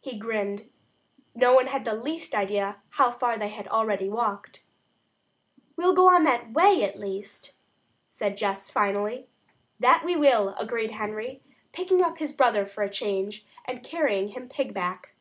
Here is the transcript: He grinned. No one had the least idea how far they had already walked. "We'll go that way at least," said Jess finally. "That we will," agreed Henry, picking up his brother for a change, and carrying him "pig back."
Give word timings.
He 0.00 0.18
grinned. 0.18 0.68
No 1.32 1.54
one 1.54 1.68
had 1.68 1.84
the 1.84 1.94
least 1.94 2.34
idea 2.34 2.78
how 2.88 3.12
far 3.12 3.38
they 3.38 3.50
had 3.50 3.68
already 3.68 4.08
walked. 4.08 4.64
"We'll 5.76 5.94
go 5.94 6.08
that 6.10 6.52
way 6.52 6.82
at 6.82 6.98
least," 6.98 7.52
said 8.10 8.36
Jess 8.36 8.68
finally. 8.68 9.28
"That 9.78 10.02
we 10.04 10.16
will," 10.16 10.56
agreed 10.58 10.90
Henry, 10.90 11.40
picking 11.70 12.02
up 12.02 12.18
his 12.18 12.32
brother 12.32 12.66
for 12.66 12.82
a 12.82 12.90
change, 12.90 13.46
and 13.64 13.84
carrying 13.84 14.30
him 14.30 14.48
"pig 14.48 14.74
back." 14.74 15.14